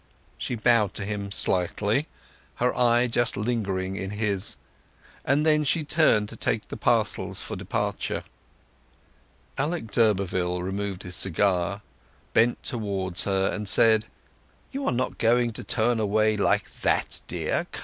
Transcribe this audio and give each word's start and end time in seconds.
She 0.35 0.55
bowed 0.55 0.95
to 0.95 1.05
him 1.05 1.31
slightly, 1.31 2.07
her 2.55 2.75
eye 2.75 3.05
just 3.05 3.37
lingering 3.37 3.97
in 3.97 4.09
his; 4.09 4.55
and 5.23 5.45
then 5.45 5.63
she 5.63 5.83
turned 5.83 6.27
to 6.29 6.35
take 6.35 6.67
the 6.69 6.75
parcels 6.75 7.39
for 7.39 7.55
departure. 7.55 8.23
Alec 9.59 9.91
d'Urberville 9.91 10.63
removed 10.63 11.03
his 11.03 11.15
cigar, 11.15 11.81
bent 12.33 12.63
towards 12.63 13.25
her, 13.25 13.51
and 13.53 13.69
said— 13.69 14.07
"You 14.71 14.87
are 14.87 14.91
not 14.91 15.19
going 15.19 15.51
to 15.51 15.63
turn 15.63 15.99
away 15.99 16.35
like 16.35 16.81
that, 16.81 17.21
dear! 17.27 17.67